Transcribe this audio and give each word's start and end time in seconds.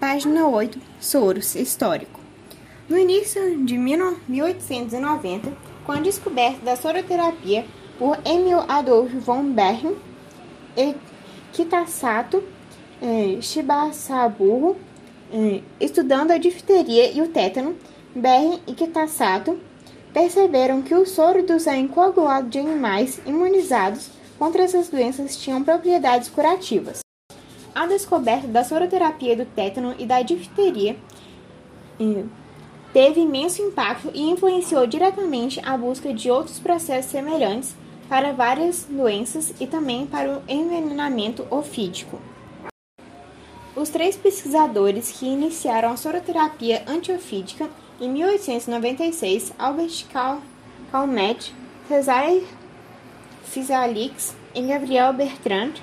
Página 0.00 0.46
8. 0.46 0.78
Soros. 1.00 1.56
Histórico. 1.56 2.20
No 2.88 2.96
início 2.96 3.58
de 3.64 3.76
1890, 3.76 5.52
com 5.84 5.90
a 5.90 6.00
descoberta 6.00 6.64
da 6.64 6.76
soroterapia 6.76 7.66
por 7.98 8.16
Emil 8.24 8.60
Adolf 8.68 9.12
von 9.14 9.50
Behring 9.50 9.96
e 10.76 10.94
Kitasato 11.52 12.44
eh, 13.02 13.38
Shibasaburo, 13.42 14.76
eh, 15.32 15.62
estudando 15.80 16.30
a 16.30 16.38
difteria 16.38 17.10
e 17.10 17.20
o 17.20 17.28
tétano, 17.28 17.74
Behring 18.14 18.60
e 18.68 18.74
Kitasato 18.74 19.58
perceberam 20.12 20.80
que 20.80 20.94
o 20.94 21.04
soro 21.06 21.42
do 21.42 21.58
sangue 21.58 21.88
coagulado 21.88 22.48
de 22.48 22.60
animais 22.60 23.20
imunizados 23.26 24.10
contra 24.38 24.62
essas 24.62 24.88
doenças 24.88 25.36
tinham 25.36 25.64
propriedades 25.64 26.28
curativas. 26.28 27.00
A 27.78 27.86
descoberta 27.86 28.48
da 28.48 28.64
soroterapia 28.64 29.36
do 29.36 29.46
tétano 29.46 29.94
e 30.00 30.04
da 30.04 30.20
difteria 30.20 30.96
teve 32.92 33.20
imenso 33.20 33.62
impacto 33.62 34.10
e 34.12 34.20
influenciou 34.20 34.84
diretamente 34.84 35.60
a 35.64 35.78
busca 35.78 36.12
de 36.12 36.28
outros 36.28 36.58
processos 36.58 37.12
semelhantes 37.12 37.76
para 38.08 38.32
várias 38.32 38.84
doenças 38.90 39.54
e 39.60 39.66
também 39.68 40.08
para 40.08 40.28
o 40.28 40.42
envenenamento 40.48 41.46
ofídico. 41.52 42.18
Os 43.76 43.90
três 43.90 44.16
pesquisadores 44.16 45.12
que 45.12 45.26
iniciaram 45.26 45.92
a 45.92 45.96
soroterapia 45.96 46.82
antiofídica 46.84 47.70
em 48.00 48.10
1896, 48.10 49.52
Albert 49.56 50.04
Calmet, 50.90 51.54
Cesare 51.86 52.44
Fisalix 53.44 54.34
e 54.52 54.62
Gabriel 54.62 55.12
Bertrand, 55.12 55.74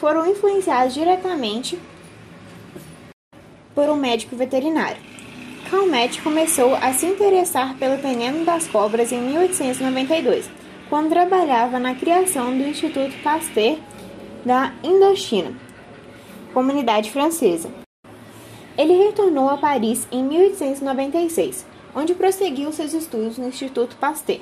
foram 0.00 0.26
influenciados 0.26 0.94
diretamente 0.94 1.78
por 3.74 3.88
um 3.88 3.96
médico 3.96 4.36
veterinário. 4.36 5.00
Calmette 5.70 6.22
começou 6.22 6.74
a 6.74 6.92
se 6.92 7.06
interessar 7.06 7.76
pelo 7.76 8.00
veneno 8.00 8.44
das 8.44 8.66
cobras 8.66 9.12
em 9.12 9.20
1892, 9.20 10.48
quando 10.88 11.10
trabalhava 11.10 11.78
na 11.78 11.94
criação 11.94 12.56
do 12.56 12.64
Instituto 12.64 13.14
Pasteur 13.22 13.78
da 14.44 14.72
Indochina, 14.82 15.52
comunidade 16.54 17.10
francesa. 17.10 17.70
Ele 18.78 18.94
retornou 18.94 19.48
a 19.48 19.58
Paris 19.58 20.08
em 20.10 20.24
1896, 20.24 21.66
onde 21.94 22.14
prosseguiu 22.14 22.72
seus 22.72 22.94
estudos 22.94 23.36
no 23.36 23.48
Instituto 23.48 23.96
Pasteur, 23.96 24.40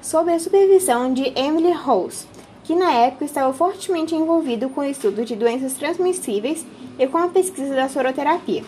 sob 0.00 0.30
a 0.30 0.38
supervisão 0.38 1.12
de 1.12 1.32
Emily 1.36 1.72
Rose, 1.72 2.26
que 2.68 2.76
na 2.76 2.92
época 2.92 3.24
estava 3.24 3.52
fortemente 3.54 4.14
envolvido 4.14 4.68
com 4.68 4.82
o 4.82 4.84
estudo 4.84 5.24
de 5.24 5.34
doenças 5.34 5.72
transmissíveis 5.72 6.66
e 6.98 7.06
com 7.06 7.16
a 7.16 7.28
pesquisa 7.28 7.74
da 7.74 7.88
soroterapia. 7.88 8.62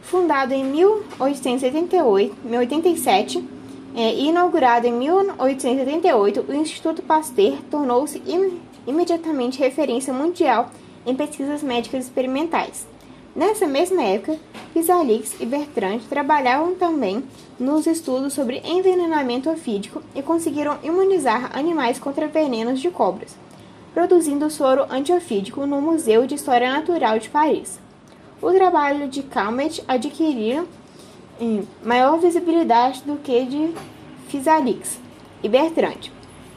Fundado 0.00 0.54
em 0.54 0.64
1887 0.64 3.44
é, 3.96 4.14
e 4.14 4.28
inaugurado 4.28 4.86
em 4.86 4.92
1888, 4.92 6.44
o 6.48 6.54
Instituto 6.54 7.02
Pasteur 7.02 7.58
tornou-se 7.68 8.22
im 8.24 8.60
imediatamente 8.86 9.58
referência 9.58 10.14
mundial 10.14 10.70
em 11.04 11.16
pesquisas 11.16 11.60
médicas 11.60 12.04
experimentais. 12.04 12.86
Nessa 13.34 13.66
mesma 13.66 14.02
época, 14.02 14.38
Pisalix 14.74 15.40
e 15.40 15.46
Bertrand 15.46 16.00
trabalhavam 16.08 16.74
também 16.74 17.24
nos 17.58 17.86
estudos 17.86 18.34
sobre 18.34 18.60
envenenamento 18.62 19.48
ofídico 19.48 20.02
e 20.14 20.20
conseguiram 20.20 20.78
imunizar 20.82 21.56
animais 21.56 21.98
contra 21.98 22.28
venenos 22.28 22.78
de 22.78 22.90
cobras, 22.90 23.34
produzindo 23.94 24.50
soro 24.50 24.84
antiofídico 24.90 25.64
no 25.64 25.80
Museu 25.80 26.26
de 26.26 26.34
História 26.34 26.70
Natural 26.70 27.18
de 27.18 27.30
Paris. 27.30 27.80
O 28.42 28.52
trabalho 28.52 29.08
de 29.08 29.22
Calmet 29.22 29.82
adquiriu 29.88 30.68
maior 31.82 32.18
visibilidade 32.18 33.02
do 33.02 33.16
que 33.16 33.44
de 33.46 33.74
Fisalix 34.28 34.98
e 35.42 35.48
Bertrand, 35.48 36.10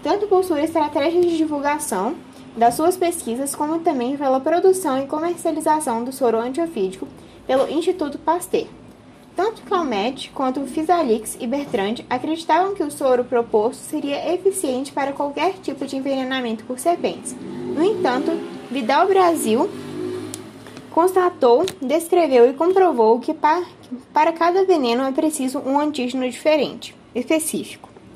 tanto 0.03 0.27
por 0.27 0.43
sua 0.43 0.61
estratégia 0.61 1.21
de 1.21 1.37
divulgação 1.37 2.15
das 2.55 2.75
suas 2.75 2.95
pesquisas, 2.95 3.53
como 3.53 3.79
também 3.79 4.17
pela 4.17 4.39
produção 4.39 4.97
e 5.01 5.07
comercialização 5.07 6.03
do 6.03 6.11
soro 6.11 6.37
antiofídico 6.37 7.07
pelo 7.45 7.69
Instituto 7.69 8.17
Pasteur. 8.17 8.67
Tanto 9.35 9.63
Calmette 9.63 10.31
quanto 10.33 10.65
Fisalix 10.65 11.37
e 11.41 11.45
Bertrand 11.45 11.95
acreditavam 12.09 12.73
que 12.73 12.83
o 12.83 12.89
soro 12.89 13.25
proposto 13.25 13.81
seria 13.81 14.33
eficiente 14.33 14.93
para 14.93 15.11
qualquer 15.11 15.55
tipo 15.55 15.85
de 15.85 15.97
envenenamento 15.97 16.63
por 16.63 16.79
serpentes. 16.79 17.35
No 17.75 17.83
entanto, 17.83 18.31
Vidal 18.71 19.07
Brasil 19.07 19.69
constatou, 20.89 21.65
descreveu 21.81 22.49
e 22.49 22.53
comprovou 22.53 23.19
que 23.19 23.33
para 23.33 24.31
cada 24.31 24.63
veneno 24.63 25.03
é 25.03 25.11
preciso 25.11 25.59
um 25.59 25.77
antígeno 25.77 26.29
diferente, 26.29 26.95
específico. 27.13 27.89